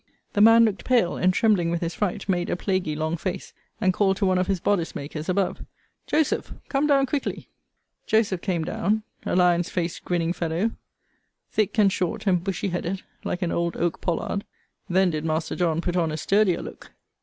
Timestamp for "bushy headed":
12.43-13.03